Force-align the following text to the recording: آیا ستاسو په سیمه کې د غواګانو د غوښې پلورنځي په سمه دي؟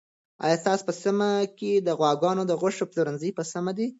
آیا 0.45 0.57
ستاسو 0.63 0.83
په 0.87 0.93
سیمه 1.03 1.29
کې 1.57 1.71
د 1.77 1.89
غواګانو 1.99 2.43
د 2.47 2.51
غوښې 2.61 2.85
پلورنځي 2.91 3.29
په 3.37 3.43
سمه 3.51 3.71
دي؟ 3.77 3.87